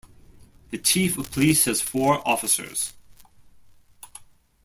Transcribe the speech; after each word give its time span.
The 0.71 0.79
Chief 0.79 1.15
of 1.19 1.29
Police 1.31 1.65
has 1.65 1.79
four 1.79 2.27
officers. 2.27 2.93